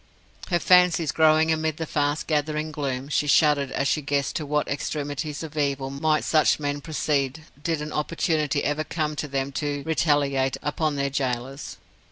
[0.47, 4.67] Her fancies growing amid the fast gathering gloom, she shuddered as she guessed to what
[4.67, 9.83] extremities of evil might such men proceed did an opportunity ever come to them to
[9.85, 11.77] retaliate upon their gaolers.